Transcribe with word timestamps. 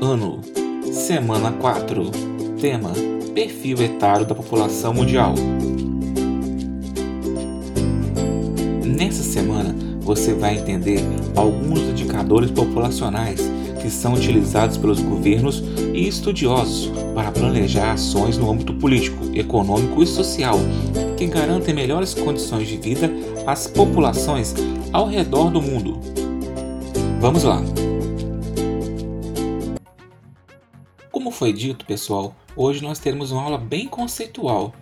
Ano, 0.00 0.40
semana 0.92 1.52
4. 1.52 2.10
Tema: 2.60 2.92
Perfil 3.34 3.82
etário 3.82 4.24
da 4.24 4.34
população 4.34 4.94
mundial. 4.94 5.34
Nessa 8.84 9.22
semana, 9.22 9.74
você 10.00 10.32
vai 10.32 10.58
entender 10.58 11.00
alguns 11.34 11.80
indicadores 11.80 12.50
populacionais 12.50 13.40
que 13.82 13.90
são 13.90 14.14
utilizados 14.14 14.76
pelos 14.76 15.00
governos 15.00 15.62
e 15.92 16.06
estudiosos 16.06 16.92
para 17.14 17.32
planejar 17.32 17.92
ações 17.92 18.38
no 18.38 18.50
âmbito 18.50 18.74
político, 18.74 19.24
econômico 19.34 20.02
e 20.02 20.06
social 20.06 20.58
que 21.16 21.26
garantem 21.26 21.74
melhores 21.74 22.14
condições 22.14 22.68
de 22.68 22.76
vida 22.76 23.10
às 23.46 23.66
populações 23.66 24.54
ao 24.92 25.06
redor 25.06 25.50
do 25.50 25.60
mundo. 25.60 25.98
Vamos 27.20 27.42
lá! 27.42 27.62
Foi 31.40 31.54
dito, 31.54 31.86
pessoal, 31.86 32.36
hoje 32.54 32.82
nós 32.82 32.98
teremos 32.98 33.32
uma 33.32 33.40
aula 33.40 33.56
bem 33.56 33.88
conceitual. 33.88 34.74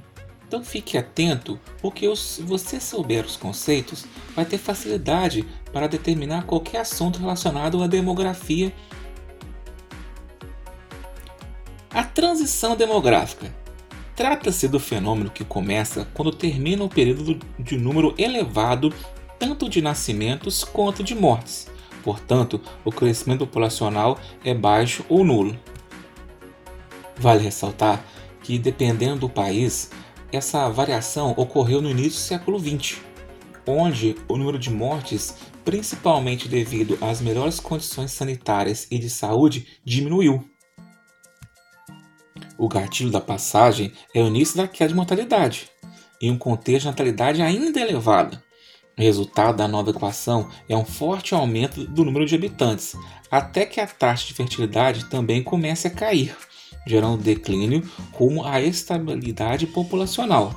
Então 0.45 0.65
fique 0.65 0.99
atento, 0.99 1.57
porque 1.81 2.13
se 2.17 2.43
você 2.43 2.81
souber 2.81 3.25
os 3.25 3.37
conceitos, 3.37 4.05
vai 4.35 4.45
ter 4.45 4.59
facilidade 4.59 5.47
para 5.73 5.87
determinar 5.87 6.47
qualquer 6.47 6.81
assunto 6.81 7.21
relacionado 7.21 7.81
à 7.81 7.87
demografia. 7.87 8.75
A 11.93 12.03
transição 12.03 12.75
demográfica 12.75 13.55
trata-se 14.17 14.67
do 14.67 14.81
fenômeno 14.81 15.31
que 15.31 15.45
começa 15.45 16.09
quando 16.13 16.33
termina 16.33 16.83
o 16.83 16.89
período 16.89 17.39
de 17.57 17.79
número 17.79 18.17
elevado 18.19 18.93
tanto 19.39 19.69
de 19.69 19.81
nascimentos 19.81 20.65
quanto 20.65 21.05
de 21.05 21.15
mortes. 21.15 21.71
Portanto, 22.03 22.61
o 22.85 22.91
crescimento 22.91 23.47
populacional 23.47 24.19
é 24.45 24.53
baixo 24.53 25.05
ou 25.09 25.23
nulo. 25.23 25.57
Vale 27.19 27.43
ressaltar 27.43 28.05
que, 28.43 28.59
dependendo 28.59 29.21
do 29.21 29.29
país, 29.29 29.91
essa 30.33 30.69
variação 30.69 31.35
ocorreu 31.37 31.83
no 31.83 31.91
início 31.91 32.21
do 32.21 32.25
século 32.25 32.59
XX, 32.59 33.01
onde 33.67 34.15
o 34.29 34.37
número 34.37 34.59
de 34.59 34.71
mortes, 34.71 35.35
principalmente 35.65 36.49
devido 36.49 36.97
às 37.01 37.21
melhores 37.21 37.59
condições 37.59 38.13
sanitárias 38.13 38.87
e 38.91 38.99
de 38.99 39.11
saúde, 39.11 39.67
diminuiu. 39.85 40.49
O 42.57 42.69
gatilho 42.69 43.11
da 43.11 43.21
passagem 43.21 43.93
é 44.15 44.23
o 44.23 44.27
início 44.27 44.57
da 44.57 44.69
queda 44.69 44.89
de 44.89 44.95
mortalidade, 44.95 45.69
em 46.21 46.31
um 46.31 46.39
contexto 46.39 46.85
de 46.85 46.87
natalidade 46.87 47.43
ainda 47.43 47.81
elevada. 47.81 48.43
O 48.97 49.03
resultado 49.03 49.57
da 49.57 49.69
nova 49.69 49.91
equação 49.91 50.51
é 50.69 50.77
um 50.77 50.85
forte 50.85 51.35
aumento 51.35 51.85
do 51.85 52.05
número 52.05 52.27
de 52.27 52.35
habitantes, 52.35 52.97
até 53.31 53.65
que 53.65 53.81
a 53.81 53.87
taxa 53.87 54.27
de 54.27 54.35
fertilidade 54.35 55.05
também 55.05 55.43
comece 55.43 55.87
a 55.87 55.91
cair 55.91 56.37
gerando 56.89 57.23
declínio 57.23 57.89
rumo 58.13 58.45
à 58.45 58.61
estabilidade 58.61 59.67
populacional. 59.67 60.55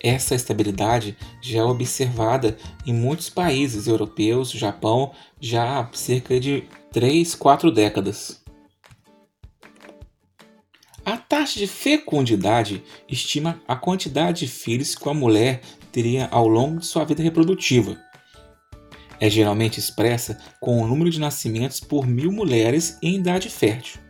Essa 0.00 0.34
estabilidade 0.34 1.16
já 1.42 1.60
é 1.60 1.64
observada 1.64 2.56
em 2.86 2.92
muitos 2.92 3.30
países 3.30 3.86
europeus, 3.86 4.50
Japão, 4.50 5.12
já 5.40 5.80
há 5.80 5.88
cerca 5.92 6.38
de 6.38 6.64
3, 6.92 7.34
4 7.34 7.72
décadas. 7.72 8.40
A 11.04 11.16
taxa 11.16 11.58
de 11.58 11.66
fecundidade 11.66 12.84
estima 13.08 13.60
a 13.66 13.74
quantidade 13.74 14.40
de 14.40 14.48
filhos 14.52 14.94
que 14.94 15.08
a 15.08 15.14
mulher 15.14 15.62
teria 15.90 16.28
ao 16.30 16.46
longo 16.46 16.80
de 16.80 16.86
sua 16.86 17.04
vida 17.04 17.22
reprodutiva 17.22 17.98
é 19.20 19.28
geralmente 19.28 19.78
expressa 19.78 20.38
com 20.60 20.82
o 20.82 20.86
número 20.86 21.10
de 21.10 21.20
nascimentos 21.20 21.80
por 21.80 22.06
mil 22.06 22.30
mulheres 22.30 22.98
em 23.02 23.16
idade 23.16 23.48
fértil. 23.48 24.00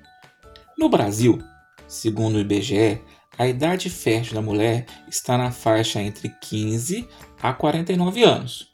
No 0.77 0.89
Brasil, 0.89 1.43
segundo 1.87 2.37
o 2.37 2.41
IBGE, 2.41 3.01
a 3.39 3.47
idade 3.47 3.89
fértil 3.89 4.35
da 4.35 4.43
mulher 4.43 4.87
está 5.09 5.39
na 5.39 5.51
faixa 5.51 6.01
entre 6.03 6.29
15 6.29 7.09
a 7.41 7.53
49 7.53 8.23
anos. 8.23 8.69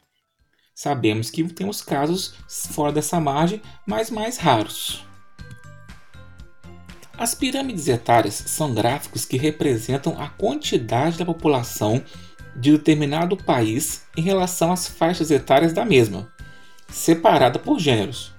Sabemos 0.73 1.29
que 1.29 1.43
temos 1.45 1.81
casos 1.81 2.33
fora 2.49 2.91
dessa 2.91 3.19
margem, 3.19 3.61
mas 3.87 4.09
mais 4.09 4.37
raros. 4.37 5.05
As 7.17 7.33
pirâmides 7.33 7.87
etárias 7.87 8.33
são 8.33 8.73
gráficos 8.73 9.23
que 9.23 9.37
representam 9.37 10.19
a 10.21 10.27
quantidade 10.27 11.17
da 11.17 11.23
população 11.23 12.03
de 12.55 12.71
determinado 12.71 13.35
país 13.35 14.05
em 14.15 14.21
relação 14.21 14.71
às 14.71 14.87
faixas 14.87 15.31
etárias 15.31 15.73
da 15.73 15.83
mesma, 15.83 16.31
separada 16.87 17.59
por 17.59 17.79
gêneros. 17.79 18.33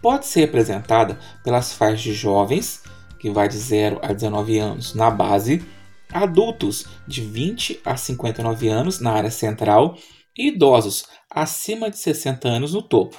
Pode 0.00 0.26
ser 0.26 0.40
representada 0.40 1.18
pelas 1.42 1.72
faixas 1.72 2.00
de 2.00 2.14
jovens, 2.14 2.82
que 3.18 3.30
vai 3.30 3.48
de 3.48 3.56
0 3.56 3.98
a 4.02 4.12
19 4.12 4.58
anos 4.58 4.94
na 4.94 5.10
base, 5.10 5.64
adultos 6.12 6.86
de 7.06 7.20
20 7.20 7.80
a 7.84 7.96
59 7.96 8.68
anos 8.68 9.00
na 9.00 9.12
área 9.12 9.30
central 9.30 9.96
e 10.36 10.48
idosos 10.48 11.06
acima 11.30 11.90
de 11.90 11.98
60 11.98 12.46
anos 12.46 12.74
no 12.74 12.82
topo. 12.82 13.16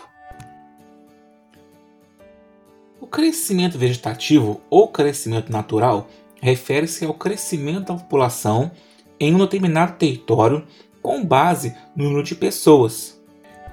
O 3.02 3.08
crescimento 3.08 3.78
vegetativo 3.78 4.62
ou 4.70 4.88
crescimento 4.88 5.52
natural 5.52 6.08
refere-se 6.42 7.06
ao 7.06 7.14
crescimento 7.14 7.88
da 7.88 7.96
população 7.96 8.72
em 9.20 9.34
um 9.34 9.40
determinado 9.40 9.94
território 9.94 10.64
com 11.02 11.24
base 11.24 11.76
no 11.96 12.06
número 12.06 12.24
de 12.24 12.36
pessoas 12.36 13.22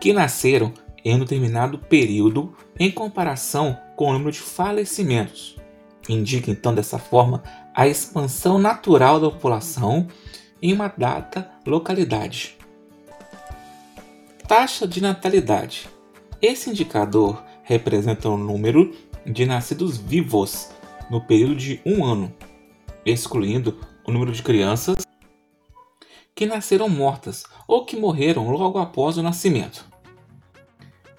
que 0.01 0.13
nasceram 0.13 0.73
em 1.05 1.15
um 1.15 1.19
determinado 1.19 1.79
período 1.79 2.55
em 2.79 2.91
comparação 2.91 3.79
com 3.97 4.09
o 4.09 4.13
número 4.13 4.33
de 4.33 4.41
falecimentos. 4.41 5.57
Indica 6.09 6.51
então 6.51 6.75
dessa 6.75 6.99
forma 6.99 7.43
a 7.75 7.87
expansão 7.87 8.59
natural 8.59 9.21
da 9.21 9.31
população 9.31 10.07
em 10.63 10.73
uma 10.73 10.89
data 10.89 11.51
localidade. 11.67 12.57
Taxa 14.47 14.87
de 14.87 15.01
natalidade. 15.01 15.89
Esse 16.41 16.71
indicador 16.71 17.43
representa 17.63 18.29
o 18.29 18.37
número 18.37 18.95
de 19.25 19.47
nascidos 19.47 19.97
vivos 19.97 20.71
no 21.11 21.21
período 21.21 21.57
de 21.57 21.81
um 21.85 22.05
ano, 22.05 22.33
excluindo 23.05 23.79
o 24.07 24.13
número 24.13 24.33
de 24.33 24.43
crianças 24.43 25.05
que 26.35 26.47
nasceram 26.47 26.89
mortas 26.89 27.45
ou 27.69 27.85
que 27.85 27.97
morreram 27.97 28.51
logo 28.51 28.79
após 28.79 29.17
o 29.17 29.23
nascimento. 29.23 29.85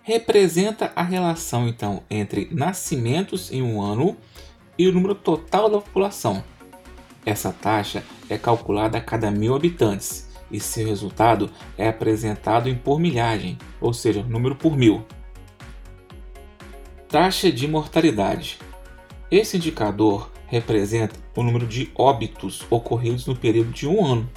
Representa 0.02 0.92
a 0.96 1.02
relação 1.02 1.68
então 1.68 2.03
entre 2.09 2.50
nascimentos 2.52 3.52
em 3.52 3.62
um 3.62 3.82
ano 3.82 4.17
e 4.78 4.88
o 4.88 4.91
número 4.91 5.16
total 5.16 5.70
da 5.70 5.79
população. 5.79 6.44
Essa 7.26 7.52
taxa 7.52 8.03
é 8.29 8.38
calculada 8.38 8.97
a 8.97 9.02
cada 9.02 9.32
mil 9.32 9.56
habitantes 9.56 10.29
e 10.52 10.59
seu 10.59 10.85
resultado 10.85 11.50
é 11.78 11.88
apresentado 11.88 12.70
em 12.70 12.76
por 12.76 13.00
milhagem, 13.00 13.58
ou 13.82 13.94
seja, 13.94 14.22
número 14.22 14.56
por 14.56 14.78
mil. 14.78 15.03
Taxa 17.08 17.52
de 17.52 17.68
mortalidade. 17.68 18.59
Esse 19.32 19.58
indicador 19.58 20.29
representa 20.46 21.16
o 21.35 21.41
número 21.41 21.66
de 21.66 21.91
óbitos 21.96 22.64
ocorridos 22.70 23.26
no 23.26 23.35
período 23.35 23.72
de 23.72 23.88
um 23.88 24.06
ano. 24.06 24.29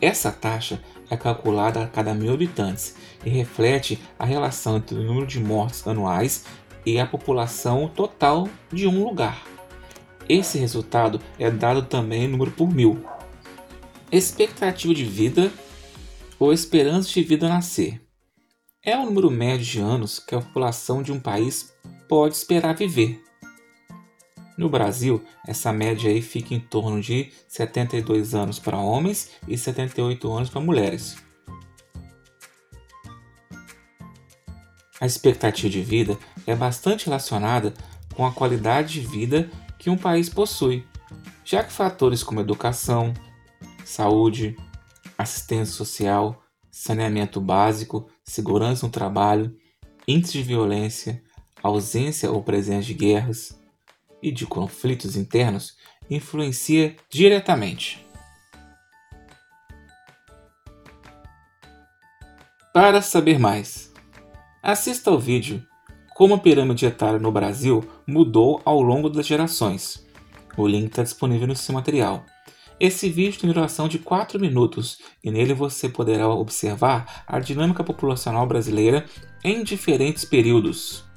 Essa 0.00 0.32
taxa 0.32 0.82
é 1.10 1.16
calculada 1.16 1.82
a 1.82 1.86
cada 1.86 2.14
mil 2.14 2.32
habitantes 2.32 2.94
e 3.24 3.28
reflete 3.28 4.00
a 4.18 4.24
relação 4.24 4.76
entre 4.76 4.96
o 4.96 5.02
número 5.02 5.26
de 5.26 5.38
mortes 5.38 5.86
anuais 5.86 6.44
e 6.86 6.98
a 6.98 7.06
população 7.06 7.88
total 7.88 8.48
de 8.72 8.86
um 8.86 9.04
lugar. 9.04 9.44
Esse 10.28 10.58
resultado 10.58 11.20
é 11.38 11.50
dado 11.50 11.82
também 11.82 12.24
em 12.24 12.28
número 12.28 12.50
por 12.52 12.72
mil. 12.72 13.04
Expectativa 14.10 14.94
de 14.94 15.04
vida 15.04 15.52
ou 16.38 16.52
esperança 16.52 17.10
de 17.10 17.22
vida 17.22 17.48
nascer 17.48 18.00
é 18.82 18.96
o 18.96 19.04
número 19.04 19.30
médio 19.30 19.66
de 19.66 19.78
anos 19.78 20.18
que 20.18 20.34
a 20.34 20.40
população 20.40 21.02
de 21.02 21.12
um 21.12 21.20
país 21.20 21.74
pode 22.08 22.34
esperar 22.34 22.74
viver. 22.74 23.22
No 24.60 24.68
Brasil, 24.68 25.24
essa 25.48 25.72
média 25.72 26.10
aí 26.10 26.20
fica 26.20 26.52
em 26.52 26.60
torno 26.60 27.00
de 27.00 27.32
72 27.48 28.34
anos 28.34 28.58
para 28.58 28.76
homens 28.76 29.30
e 29.48 29.56
78 29.56 30.30
anos 30.30 30.50
para 30.50 30.60
mulheres. 30.60 31.16
A 35.00 35.06
expectativa 35.06 35.70
de 35.70 35.80
vida 35.80 36.18
é 36.46 36.54
bastante 36.54 37.06
relacionada 37.06 37.72
com 38.14 38.26
a 38.26 38.32
qualidade 38.32 39.00
de 39.00 39.06
vida 39.06 39.50
que 39.78 39.88
um 39.88 39.96
país 39.96 40.28
possui, 40.28 40.84
já 41.42 41.64
que 41.64 41.72
fatores 41.72 42.22
como 42.22 42.42
educação, 42.42 43.14
saúde, 43.82 44.58
assistência 45.16 45.74
social, 45.74 46.38
saneamento 46.70 47.40
básico, 47.40 48.10
segurança 48.22 48.84
no 48.84 48.92
trabalho, 48.92 49.56
índice 50.06 50.34
de 50.34 50.42
violência, 50.42 51.22
ausência 51.62 52.30
ou 52.30 52.42
presença 52.42 52.82
de 52.82 52.92
guerras 52.92 53.58
e 54.22 54.30
de 54.30 54.46
conflitos 54.46 55.16
internos 55.16 55.76
influencia 56.08 56.96
diretamente. 57.08 58.04
Para 62.72 63.02
saber 63.02 63.38
mais, 63.38 63.92
assista 64.62 65.10
ao 65.10 65.18
vídeo 65.18 65.64
Como 66.14 66.34
a 66.34 66.38
pirâmide 66.38 66.86
etária 66.86 67.18
no 67.18 67.32
Brasil 67.32 67.82
mudou 68.06 68.60
ao 68.64 68.80
longo 68.80 69.08
das 69.08 69.26
gerações. 69.26 70.06
O 70.56 70.66
link 70.66 70.86
está 70.90 71.02
disponível 71.02 71.46
no 71.46 71.56
seu 71.56 71.74
material. 71.74 72.24
Esse 72.78 73.10
vídeo 73.10 73.40
tem 73.40 73.52
duração 73.52 73.88
de 73.88 73.98
4 73.98 74.38
minutos 74.38 74.98
e 75.22 75.30
nele 75.30 75.52
você 75.52 75.88
poderá 75.88 76.28
observar 76.28 77.24
a 77.26 77.38
dinâmica 77.38 77.84
populacional 77.84 78.46
brasileira 78.46 79.04
em 79.44 79.62
diferentes 79.62 80.24
períodos. 80.24 81.09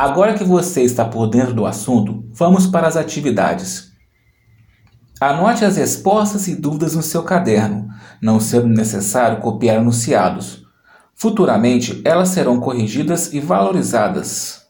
Agora 0.00 0.34
que 0.34 0.44
você 0.44 0.82
está 0.82 1.04
por 1.04 1.26
dentro 1.26 1.52
do 1.52 1.66
assunto, 1.66 2.24
vamos 2.30 2.68
para 2.68 2.86
as 2.86 2.96
atividades. 2.96 3.90
Anote 5.20 5.64
as 5.64 5.76
respostas 5.76 6.46
e 6.46 6.54
dúvidas 6.54 6.94
no 6.94 7.02
seu 7.02 7.24
caderno, 7.24 7.88
não 8.22 8.38
sendo 8.38 8.68
necessário 8.68 9.40
copiar 9.40 9.78
anunciados. 9.78 10.64
Futuramente, 11.16 12.00
elas 12.04 12.28
serão 12.28 12.60
corrigidas 12.60 13.32
e 13.32 13.40
valorizadas. 13.40 14.68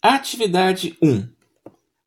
Atividade 0.00 0.96
1. 1.02 1.28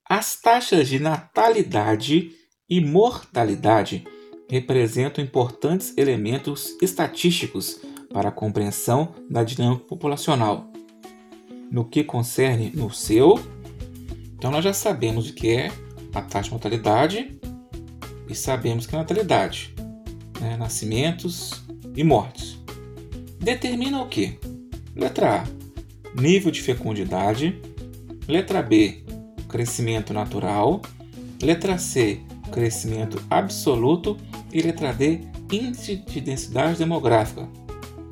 As 0.10 0.38
taxas 0.38 0.88
de 0.88 1.00
natalidade 1.00 2.42
e 2.70 2.82
mortalidade 2.82 4.06
representam 4.50 5.24
importantes 5.24 5.94
elementos 5.98 6.76
estatísticos 6.82 7.80
para 8.12 8.30
a 8.30 8.32
compreensão 8.32 9.14
da 9.30 9.44
dinâmica 9.44 9.86
populacional. 9.86 10.72
No 11.72 11.86
que 11.86 12.04
concerne 12.04 12.72
no 12.74 12.92
seu, 12.92 13.40
então 14.36 14.52
nós 14.52 14.64
já 14.64 14.74
sabemos 14.74 15.30
o 15.30 15.34
que 15.34 15.50
é 15.50 15.72
a 16.14 16.22
taxa 16.22 16.46
de 16.46 16.52
mortalidade 16.52 17.40
e 18.30 18.36
sabemos 18.36 18.86
que 18.86 18.96
é 18.96 19.00
natalidade, 19.00 19.74
né? 20.40 20.56
nascimentos 20.58 21.64
e 21.96 22.04
mortes. 22.04 22.60
Determina 23.40 24.02
o 24.02 24.08
que? 24.08 24.40
Letra 24.96 25.42
A, 25.42 26.22
nível 26.22 26.52
de 26.52 26.62
fecundidade. 26.62 27.60
Letra 28.28 28.62
B, 28.62 29.04
crescimento 29.50 30.14
natural. 30.14 30.82
Letra 31.42 31.78
C, 31.78 32.22
crescimento 32.54 33.22
absoluto 33.30 34.16
e 34.52 34.62
letra 34.62 34.94
D, 34.94 35.22
índice 35.52 35.98
de 35.98 36.22
densidade 36.22 36.78
demográfica. 36.78 37.50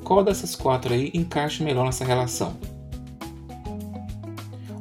Qual 0.04 0.22
dessas 0.24 0.56
quatro 0.56 0.92
aí 0.92 1.10
encaixa 1.14 1.64
melhor 1.64 1.86
nessa 1.86 2.04
relação? 2.04 2.56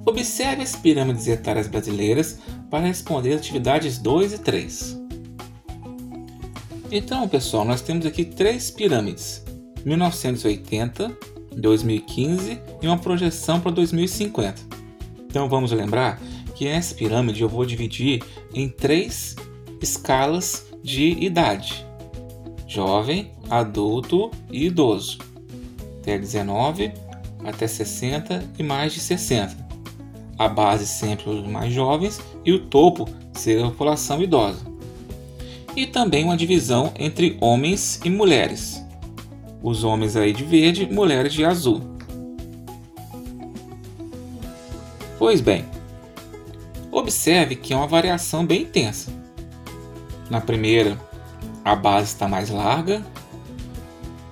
Observe 0.04 0.64
as 0.64 0.76
pirâmides 0.76 1.28
etárias 1.28 1.68
brasileiras 1.68 2.40
para 2.70 2.88
responder 2.88 3.34
as 3.34 3.42
atividades 3.42 3.98
2 4.00 4.34
e 4.34 4.38
3. 4.40 5.02
Então, 6.92 7.28
pessoal, 7.30 7.64
nós 7.64 7.82
temos 7.82 8.06
aqui 8.06 8.26
três 8.26 8.72
pirâmides: 8.72 9.44
1980, 9.86 11.16
2015 11.56 12.60
e 12.82 12.88
uma 12.88 12.98
projeção 12.98 13.62
para 13.62 13.72
2050. 13.72 14.62
Então, 15.28 15.48
vamos 15.48 15.72
lembrar 15.72 16.20
que 16.56 16.68
essa 16.68 16.94
pirâmide 16.94 17.42
eu 17.42 17.50
vou 17.50 17.66
dividir 17.66 18.22
em 18.54 18.68
três 18.68 19.36
escalas 19.82 20.68
de 20.84 21.12
idade: 21.24 21.86
jovem, 22.68 23.32
adulto 23.50 24.32
e 24.50 24.68
idoso, 24.68 25.20
até 26.00 26.18
19, 26.18 26.94
até 27.44 27.68
60 27.68 28.44
e 28.58 28.64
mais 28.64 28.94
de 28.94 29.00
60. 29.00 29.70
A 30.38 30.48
base 30.48 30.88
sempre 30.88 31.30
os 31.30 31.46
mais 31.46 31.74
jovens 31.74 32.20
e 32.46 32.52
o 32.52 32.66
topo 32.66 33.08
ser 33.34 33.64
a 33.64 33.70
população 33.70 34.22
idosa. 34.22 34.60
E 35.76 35.86
também 35.86 36.24
uma 36.24 36.36
divisão 36.36 36.92
entre 36.98 37.38
homens 37.40 38.00
e 38.04 38.10
mulheres. 38.10 38.84
Os 39.62 39.84
homens 39.84 40.16
aí 40.16 40.34
de 40.34 40.44
verde, 40.44 40.92
mulheres 40.92 41.34
de 41.34 41.46
azul. 41.46 41.82
Pois 45.18 45.40
bem, 45.40 45.66
observe 46.92 47.56
que 47.56 47.74
é 47.74 47.76
uma 47.76 47.88
variação 47.88 48.44
bem 48.44 48.64
intensa. 48.64 49.21
Na 50.32 50.40
primeira, 50.40 50.98
a 51.62 51.76
base 51.76 52.06
está 52.06 52.26
mais 52.26 52.50
larga. 52.50 53.06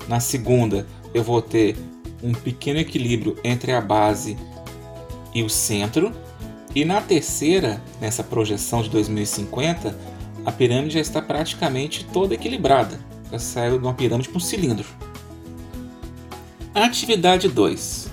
Na 0.08 0.22
segunda, 0.22 0.88
eu 1.14 1.22
vou 1.22 1.42
ter 1.42 1.76
um 2.24 2.32
pequeno 2.32 2.80
equilíbrio 2.80 3.36
entre 3.44 3.74
a 3.74 3.82
base 3.82 4.38
e 5.36 5.44
o 5.44 5.50
centro. 5.50 6.14
E 6.74 6.86
na 6.86 7.02
terceira, 7.02 7.84
nessa 8.00 8.24
projeção 8.24 8.82
de 8.82 8.90
2050, 8.90 9.94
a 10.46 10.52
pirâmide 10.54 10.94
já 10.94 11.02
está 11.02 11.22
praticamente 11.22 12.06
toda 12.06 12.34
equilibrada. 12.34 12.98
Já 13.30 13.38
saiu 13.38 13.78
de 13.78 13.84
uma 13.84 13.94
pirâmide 13.94 14.30
para 14.30 14.38
um 14.38 14.42
cilindro. 14.42 14.88
Atividade 16.74 17.50
2. 17.50 18.10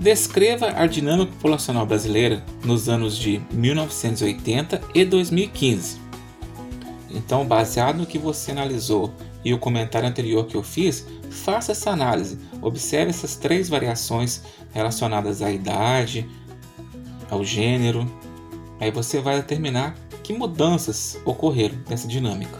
Descreva 0.00 0.70
a 0.70 0.86
dinâmica 0.86 1.30
populacional 1.32 1.84
brasileira 1.84 2.42
nos 2.64 2.88
anos 2.88 3.18
de 3.18 3.38
1980 3.52 4.80
e 4.94 5.04
2015. 5.04 6.07
Então, 7.18 7.44
baseado 7.44 7.98
no 7.98 8.06
que 8.06 8.16
você 8.16 8.52
analisou 8.52 9.12
e 9.44 9.52
o 9.52 9.58
comentário 9.58 10.08
anterior 10.08 10.46
que 10.46 10.56
eu 10.56 10.62
fiz, 10.62 11.04
faça 11.28 11.72
essa 11.72 11.90
análise. 11.90 12.38
Observe 12.62 13.10
essas 13.10 13.34
três 13.34 13.68
variações 13.68 14.42
relacionadas 14.72 15.42
à 15.42 15.50
idade, 15.50 16.28
ao 17.28 17.44
gênero. 17.44 18.06
Aí 18.78 18.92
você 18.92 19.20
vai 19.20 19.34
determinar 19.34 19.96
que 20.22 20.32
mudanças 20.32 21.20
ocorreram 21.24 21.76
nessa 21.90 22.06
dinâmica. 22.06 22.56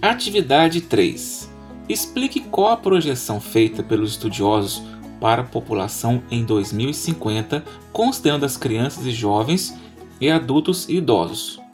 Atividade 0.00 0.82
3. 0.82 1.50
Explique 1.88 2.40
qual 2.40 2.68
a 2.68 2.76
projeção 2.76 3.40
feita 3.40 3.82
pelos 3.82 4.12
estudiosos 4.12 4.80
para 5.20 5.42
a 5.42 5.46
população 5.46 6.22
em 6.30 6.44
2050, 6.44 7.64
considerando 7.92 8.44
as 8.44 8.56
crianças 8.56 9.04
e 9.06 9.10
jovens 9.10 9.74
e 10.20 10.30
adultos 10.30 10.88
e 10.88 10.98
idosos. 10.98 11.65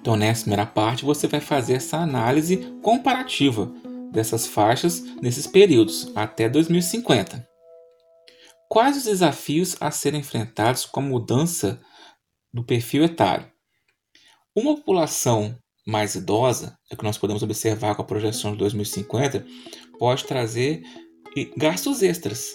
Então, 0.00 0.16
nessa 0.16 0.42
primeira 0.42 0.64
parte, 0.64 1.04
você 1.04 1.26
vai 1.26 1.40
fazer 1.40 1.74
essa 1.74 1.98
análise 1.98 2.56
comparativa 2.82 3.70
dessas 4.10 4.46
faixas 4.46 5.02
nesses 5.20 5.46
períodos 5.46 6.10
até 6.16 6.48
2050. 6.48 7.46
Quais 8.68 8.96
os 8.96 9.04
desafios 9.04 9.76
a 9.80 9.90
serem 9.90 10.20
enfrentados 10.20 10.86
com 10.86 11.00
a 11.00 11.02
mudança 11.02 11.80
do 12.52 12.64
perfil 12.64 13.04
etário? 13.04 13.46
Uma 14.56 14.74
população 14.76 15.56
mais 15.86 16.14
idosa, 16.14 16.78
é 16.90 16.96
que 16.96 17.04
nós 17.04 17.18
podemos 17.18 17.42
observar 17.42 17.94
com 17.94 18.02
a 18.02 18.06
projeção 18.06 18.52
de 18.52 18.58
2050, 18.58 19.44
pode 19.98 20.24
trazer 20.24 20.82
gastos 21.56 22.02
extras. 22.02 22.54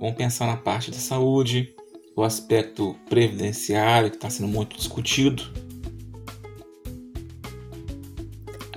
Vamos 0.00 0.16
pensar 0.16 0.46
na 0.46 0.56
parte 0.56 0.90
da 0.90 0.98
saúde, 0.98 1.74
o 2.16 2.22
aspecto 2.22 2.94
previdenciário, 3.08 4.10
que 4.10 4.16
está 4.16 4.30
sendo 4.30 4.48
muito 4.48 4.76
discutido 4.76 5.67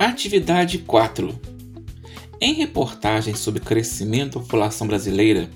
Atividade 0.01 0.79
4. 0.79 1.39
Em 2.41 2.55
reportagem 2.55 3.35
sobre 3.35 3.59
crescimento 3.59 4.39
da 4.39 4.43
população 4.43 4.87
brasileira, 4.87 5.47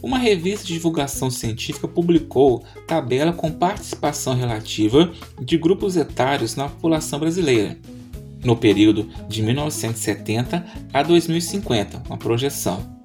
uma 0.00 0.16
revista 0.16 0.64
de 0.64 0.74
divulgação 0.74 1.28
científica 1.28 1.88
publicou 1.88 2.62
tabela 2.86 3.32
com 3.32 3.50
participação 3.50 4.32
relativa 4.32 5.12
de 5.40 5.58
grupos 5.58 5.96
etários 5.96 6.54
na 6.54 6.68
população 6.68 7.18
brasileira, 7.18 7.76
no 8.44 8.54
período 8.54 9.08
de 9.28 9.42
1970 9.42 10.64
a 10.92 11.02
2050, 11.02 12.04
uma 12.06 12.16
projeção, 12.16 13.02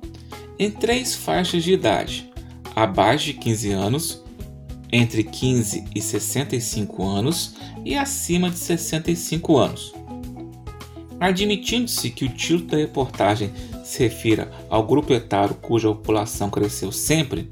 em 0.60 0.70
três 0.70 1.16
faixas 1.16 1.64
de 1.64 1.74
idade: 1.74 2.30
abaixo 2.76 3.26
de 3.26 3.34
15 3.34 3.72
anos, 3.72 4.24
entre 4.92 5.24
15 5.24 5.86
e 5.96 6.00
65 6.00 7.04
anos 7.04 7.56
e 7.84 7.96
acima 7.96 8.52
de 8.52 8.60
65 8.60 9.58
anos. 9.58 9.99
Admitindo-se 11.20 12.10
que 12.10 12.26
o 12.26 12.30
título 12.30 12.70
da 12.70 12.78
reportagem 12.78 13.52
se 13.84 14.04
refira 14.04 14.50
ao 14.70 14.86
grupo 14.86 15.14
etário 15.14 15.56
cuja 15.56 15.90
população 15.90 16.50
cresceu 16.50 16.92
sempre 16.92 17.50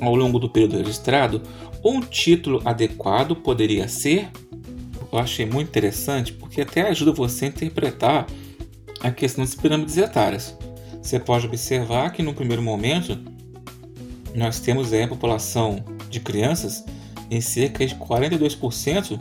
ao 0.00 0.14
longo 0.14 0.38
do 0.38 0.48
período 0.48 0.76
registrado, 0.76 1.42
um 1.84 2.00
título 2.00 2.60
adequado 2.64 3.34
poderia 3.34 3.88
ser. 3.88 4.28
Eu 5.10 5.18
achei 5.18 5.46
muito 5.46 5.68
interessante 5.68 6.32
porque 6.32 6.60
até 6.60 6.82
ajuda 6.82 7.12
você 7.12 7.46
a 7.46 7.48
interpretar 7.48 8.26
a 9.00 9.10
questão 9.10 9.44
das 9.44 9.54
pirâmides 9.54 9.96
etárias. 9.96 10.56
Você 11.02 11.18
pode 11.18 11.46
observar 11.46 12.12
que 12.12 12.22
no 12.22 12.34
primeiro 12.34 12.62
momento 12.62 13.18
nós 14.34 14.60
temos 14.60 14.92
a 14.92 15.08
população 15.08 15.82
de 16.10 16.20
crianças 16.20 16.84
em 17.30 17.40
cerca 17.40 17.86
de 17.86 17.94
42%, 17.94 19.18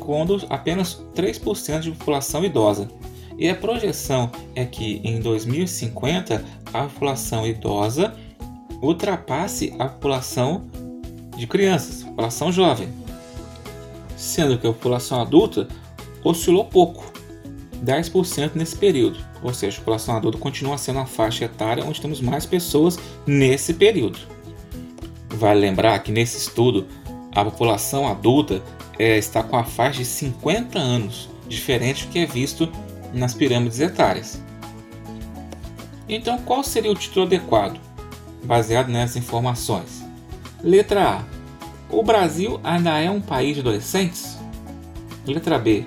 quando 0.00 0.44
apenas 0.48 1.02
3% 1.14 1.80
de 1.80 1.90
população 1.92 2.44
idosa. 2.44 2.88
E 3.38 3.48
a 3.48 3.54
projeção 3.54 4.30
é 4.54 4.64
que 4.64 5.00
em 5.04 5.20
2050 5.20 6.44
a 6.72 6.82
população 6.84 7.46
idosa 7.46 8.14
ultrapasse 8.80 9.74
a 9.78 9.86
população 9.86 10.64
de 11.36 11.46
crianças, 11.46 12.02
a 12.02 12.06
população 12.06 12.50
jovem, 12.50 12.88
sendo 14.16 14.58
que 14.58 14.66
a 14.66 14.72
população 14.72 15.20
adulta 15.20 15.68
oscilou 16.24 16.64
pouco, 16.64 17.12
10% 17.84 18.52
nesse 18.54 18.76
período, 18.76 19.18
ou 19.42 19.52
seja, 19.52 19.76
a 19.76 19.80
população 19.80 20.16
adulta 20.16 20.38
continua 20.38 20.78
sendo 20.78 21.00
a 21.00 21.06
faixa 21.06 21.44
etária 21.44 21.84
onde 21.84 22.00
temos 22.00 22.22
mais 22.22 22.46
pessoas 22.46 22.98
nesse 23.26 23.74
período. 23.74 24.18
Vale 25.28 25.60
lembrar 25.60 25.98
que 25.98 26.10
nesse 26.10 26.38
estudo 26.38 26.86
a 27.34 27.44
população 27.44 28.08
adulta 28.08 28.62
é, 28.98 29.18
está 29.18 29.42
com 29.42 29.56
a 29.56 29.64
faixa 29.64 29.98
de 29.98 30.06
50 30.06 30.78
anos, 30.78 31.28
diferente 31.46 32.06
do 32.06 32.12
que 32.12 32.18
é 32.18 32.26
visto 32.26 32.70
nas 33.12 33.34
pirâmides 33.34 33.80
etárias. 33.80 34.40
Então, 36.08 36.38
qual 36.38 36.62
seria 36.62 36.90
o 36.90 36.94
título 36.94 37.26
adequado, 37.26 37.80
baseado 38.44 38.88
nessas 38.88 39.16
informações? 39.16 40.04
Letra 40.62 41.18
A: 41.18 41.24
O 41.90 42.02
Brasil 42.02 42.60
ainda 42.62 42.98
é 42.98 43.10
um 43.10 43.20
país 43.20 43.54
de 43.54 43.60
adolescentes? 43.60 44.38
Letra 45.26 45.58
B: 45.58 45.84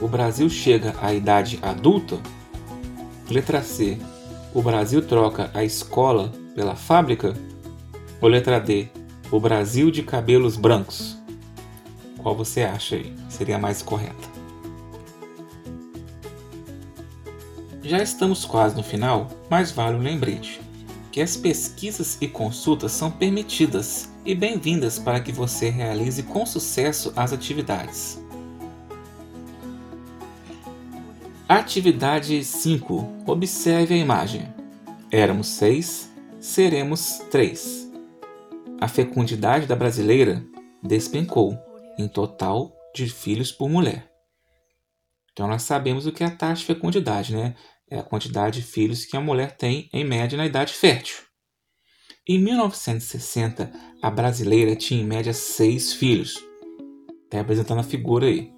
O 0.00 0.08
Brasil 0.08 0.48
chega 0.50 0.94
à 1.00 1.14
idade 1.14 1.58
adulta? 1.62 2.18
Letra 3.30 3.62
C: 3.62 3.98
O 4.52 4.60
Brasil 4.60 5.02
troca 5.06 5.50
a 5.54 5.62
escola 5.62 6.32
pela 6.54 6.74
fábrica? 6.74 7.34
Ou 8.20 8.28
letra 8.28 8.60
D, 8.60 8.88
o 9.30 9.40
Brasil 9.40 9.90
de 9.90 10.02
cabelos 10.02 10.56
brancos? 10.56 11.16
Qual 12.18 12.36
você 12.36 12.62
acha 12.62 12.96
aí? 12.96 13.14
Seria 13.30 13.58
mais 13.58 13.80
correta? 13.80 14.29
Já 17.82 18.02
estamos 18.02 18.44
quase 18.44 18.76
no 18.76 18.82
final, 18.82 19.28
mas 19.48 19.70
vale 19.70 19.96
um 19.96 20.02
lembrete 20.02 20.60
que 21.10 21.20
as 21.20 21.36
pesquisas 21.36 22.16
e 22.20 22.28
consultas 22.28 22.92
são 22.92 23.10
permitidas 23.10 24.08
e 24.24 24.32
bem-vindas 24.32 24.98
para 24.98 25.18
que 25.18 25.32
você 25.32 25.68
realize 25.68 26.22
com 26.22 26.46
sucesso 26.46 27.12
as 27.16 27.32
atividades. 27.32 28.22
Atividade 31.48 32.44
5. 32.44 33.24
Observe 33.26 33.94
a 33.94 33.98
imagem. 33.98 34.54
Éramos 35.10 35.48
seis, 35.48 36.08
seremos 36.38 37.18
três 37.28 37.90
a 38.80 38.88
fecundidade 38.88 39.66
da 39.66 39.76
brasileira 39.76 40.42
despencou 40.82 41.58
em 41.98 42.08
total 42.08 42.74
de 42.94 43.10
filhos 43.10 43.52
por 43.52 43.68
mulher. 43.68 44.09
Então 45.40 45.48
nós 45.48 45.62
sabemos 45.62 46.04
o 46.04 46.12
que 46.12 46.22
é 46.22 46.26
a 46.26 46.30
taxa 46.30 46.60
de 46.60 46.66
fecundidade, 46.66 47.34
né? 47.34 47.54
É 47.90 47.98
a 47.98 48.02
quantidade 48.02 48.60
de 48.60 48.66
filhos 48.66 49.06
que 49.06 49.16
a 49.16 49.22
mulher 49.22 49.56
tem 49.56 49.88
em 49.90 50.04
média 50.04 50.36
na 50.36 50.44
idade 50.44 50.74
fértil. 50.74 51.16
Em 52.28 52.38
1960, 52.38 53.72
a 54.02 54.10
brasileira 54.10 54.76
tinha 54.76 55.00
em 55.00 55.06
média 55.06 55.32
seis 55.32 55.94
filhos. 55.94 56.34
Está 57.24 57.38
representando 57.38 57.78
a 57.78 57.82
figura 57.82 58.26
aí. 58.26 58.52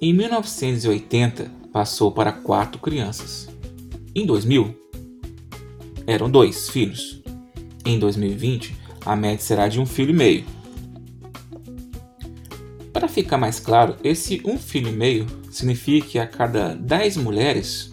Em 0.00 0.14
1980, 0.14 1.50
passou 1.72 2.12
para 2.12 2.30
quatro 2.30 2.80
crianças. 2.80 3.48
Em 4.14 4.24
2000, 4.24 4.76
eram 6.06 6.30
dois 6.30 6.70
filhos. 6.70 7.20
Em 7.84 7.98
2020, 7.98 8.76
a 9.04 9.16
média 9.16 9.44
será 9.44 9.66
de 9.66 9.80
um 9.80 9.86
filho 9.86 10.10
e 10.10 10.16
meio. 10.16 10.55
Ficar 13.16 13.38
mais 13.38 13.58
claro, 13.58 13.96
esse 14.04 14.42
um 14.44 14.58
filho 14.58 14.90
e 14.90 14.92
meio 14.92 15.26
significa 15.50 16.06
que 16.06 16.18
a 16.18 16.26
cada 16.26 16.74
10 16.74 17.16
mulheres 17.16 17.90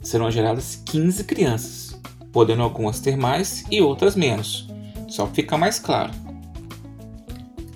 serão 0.00 0.30
geradas 0.30 0.80
15 0.86 1.24
crianças, 1.24 2.00
podendo 2.30 2.62
algumas 2.62 3.00
ter 3.00 3.16
mais 3.16 3.64
e 3.68 3.80
outras 3.80 4.14
menos. 4.14 4.68
Só 5.08 5.26
ficar 5.26 5.58
mais 5.58 5.80
claro. 5.80 6.12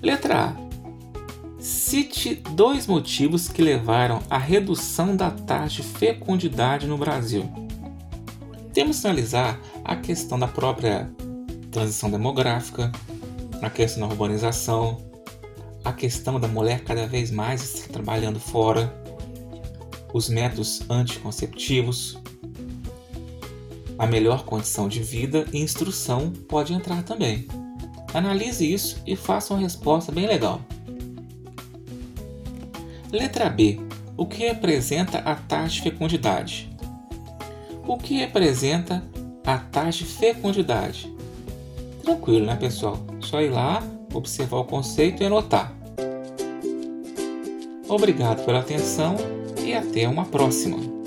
Letra 0.01 0.55
A. 0.55 1.59
Cite 1.59 2.35
dois 2.51 2.87
motivos 2.87 3.49
que 3.49 3.61
levaram 3.61 4.23
à 4.29 4.37
redução 4.37 5.17
da 5.17 5.29
taxa 5.31 5.81
de 5.81 5.83
fecundidade 5.89 6.87
no 6.87 6.97
Brasil. 6.97 7.43
Temos 8.73 9.01
que 9.01 9.07
analisar 9.07 9.59
a 9.83 9.97
questão 9.97 10.39
da 10.39 10.47
própria 10.47 11.11
transição 11.71 12.09
demográfica, 12.09 12.89
a 13.61 13.69
questão 13.69 14.07
da 14.07 14.13
urbanização, 14.13 15.08
a 15.83 15.93
questão 15.93 16.39
da 16.39 16.47
mulher 16.47 16.83
cada 16.83 17.07
vez 17.07 17.31
mais 17.31 17.63
estar 17.63 17.93
trabalhando 17.93 18.39
fora, 18.39 18.93
os 20.13 20.29
métodos 20.29 20.81
anticonceptivos, 20.89 22.17
a 23.97 24.07
melhor 24.07 24.45
condição 24.45 24.87
de 24.87 25.01
vida 25.01 25.45
e 25.51 25.59
instrução 25.59 26.31
pode 26.47 26.73
entrar 26.73 27.03
também. 27.03 27.47
Analise 28.13 28.71
isso 28.71 29.01
e 29.05 29.15
faça 29.15 29.53
uma 29.53 29.59
resposta 29.59 30.11
bem 30.11 30.25
legal. 30.25 30.61
Letra 33.11 33.49
B. 33.49 33.79
O 34.15 34.25
que 34.25 34.45
representa 34.45 35.19
a 35.19 35.35
taxa 35.35 35.75
de 35.75 35.81
fecundidade? 35.81 36.69
O 37.87 37.97
que 37.97 38.15
representa 38.15 39.03
a 39.45 39.57
taxa 39.57 39.99
de 39.99 40.05
fecundidade? 40.05 41.13
Tranquilo, 42.03 42.45
né, 42.45 42.55
pessoal? 42.55 42.99
Só 43.19 43.41
ir 43.41 43.49
lá, 43.49 43.81
observar 44.13 44.57
o 44.57 44.65
conceito 44.65 45.23
e 45.23 45.25
anotar. 45.25 45.73
Obrigado 47.87 48.45
pela 48.45 48.59
atenção 48.59 49.15
e 49.65 49.73
até 49.73 50.07
uma 50.07 50.25
próxima! 50.25 50.98